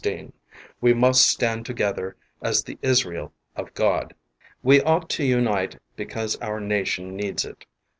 We 0.81 0.95
must 0.95 1.27
stand 1.27 1.67
together 1.67 2.15
as 2.41 2.63
the 2.63 2.79
Israel 2.81 3.33
of 3.55 3.71
God. 3.75 4.15
2. 4.39 4.45
We 4.63 4.81
ought 4.81 5.11
to 5.11 5.23
unite 5.23 5.77
because 5.95 6.37
our 6.37 6.59
nation 6.59 7.15
needs 7.15 7.45
it. 7.45 7.67